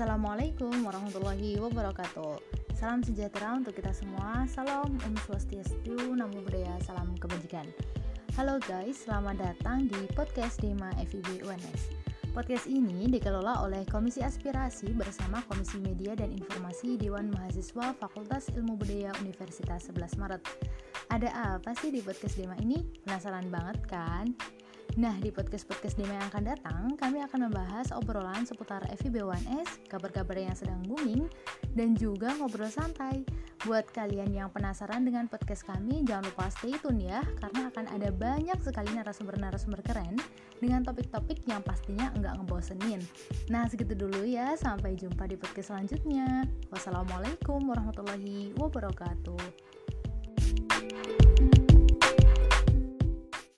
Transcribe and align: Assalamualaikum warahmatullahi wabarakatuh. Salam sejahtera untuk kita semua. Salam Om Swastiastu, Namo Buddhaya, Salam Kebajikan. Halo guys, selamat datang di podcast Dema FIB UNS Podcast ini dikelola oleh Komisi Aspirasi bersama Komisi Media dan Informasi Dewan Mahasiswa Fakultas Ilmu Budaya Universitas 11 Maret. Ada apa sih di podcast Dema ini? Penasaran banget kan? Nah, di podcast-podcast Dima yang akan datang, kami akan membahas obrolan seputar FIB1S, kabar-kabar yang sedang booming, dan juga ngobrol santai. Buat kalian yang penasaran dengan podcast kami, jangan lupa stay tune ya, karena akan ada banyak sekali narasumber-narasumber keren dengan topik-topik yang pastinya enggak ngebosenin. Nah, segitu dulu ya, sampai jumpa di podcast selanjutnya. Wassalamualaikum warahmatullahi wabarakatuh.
Assalamualaikum 0.00 0.80
warahmatullahi 0.80 1.60
wabarakatuh. 1.60 2.40
Salam 2.72 3.04
sejahtera 3.04 3.52
untuk 3.60 3.76
kita 3.76 3.92
semua. 3.92 4.48
Salam 4.48 4.96
Om 4.96 5.14
Swastiastu, 5.28 6.16
Namo 6.16 6.40
Buddhaya, 6.40 6.72
Salam 6.88 7.12
Kebajikan. 7.20 7.68
Halo 8.32 8.56
guys, 8.64 9.04
selamat 9.04 9.36
datang 9.36 9.92
di 9.92 10.00
podcast 10.16 10.56
Dema 10.64 10.88
FIB 11.04 11.44
UNS 11.44 11.92
Podcast 12.32 12.64
ini 12.64 13.12
dikelola 13.12 13.60
oleh 13.60 13.84
Komisi 13.92 14.24
Aspirasi 14.24 14.96
bersama 14.96 15.44
Komisi 15.44 15.76
Media 15.84 16.16
dan 16.16 16.32
Informasi 16.32 16.96
Dewan 16.96 17.28
Mahasiswa 17.36 17.92
Fakultas 17.92 18.48
Ilmu 18.56 18.80
Budaya 18.80 19.12
Universitas 19.20 19.84
11 19.92 20.16
Maret. 20.16 20.40
Ada 21.12 21.60
apa 21.60 21.76
sih 21.76 21.92
di 21.92 22.00
podcast 22.00 22.40
Dema 22.40 22.56
ini? 22.64 22.80
Penasaran 23.04 23.52
banget 23.52 23.84
kan? 23.84 24.32
Nah, 24.98 25.14
di 25.22 25.30
podcast-podcast 25.30 25.94
Dima 25.94 26.18
yang 26.18 26.26
akan 26.34 26.44
datang, 26.50 26.82
kami 26.98 27.22
akan 27.22 27.46
membahas 27.46 27.94
obrolan 27.94 28.42
seputar 28.42 28.82
FIB1S, 28.98 29.86
kabar-kabar 29.86 30.34
yang 30.34 30.56
sedang 30.58 30.82
booming, 30.82 31.30
dan 31.78 31.94
juga 31.94 32.34
ngobrol 32.34 32.66
santai. 32.66 33.22
Buat 33.62 33.86
kalian 33.94 34.34
yang 34.34 34.50
penasaran 34.50 35.06
dengan 35.06 35.30
podcast 35.30 35.62
kami, 35.62 36.02
jangan 36.02 36.26
lupa 36.26 36.50
stay 36.50 36.74
tune 36.82 37.06
ya, 37.06 37.22
karena 37.38 37.70
akan 37.70 37.86
ada 37.86 38.10
banyak 38.10 38.58
sekali 38.58 38.90
narasumber-narasumber 38.98 39.78
keren 39.86 40.18
dengan 40.58 40.82
topik-topik 40.82 41.46
yang 41.46 41.62
pastinya 41.62 42.10
enggak 42.18 42.34
ngebosenin. 42.42 42.98
Nah, 43.46 43.70
segitu 43.70 43.94
dulu 43.94 44.26
ya, 44.26 44.58
sampai 44.58 44.98
jumpa 44.98 45.22
di 45.30 45.38
podcast 45.38 45.70
selanjutnya. 45.70 46.50
Wassalamualaikum 46.74 47.62
warahmatullahi 47.62 48.58
wabarakatuh. 48.58 49.79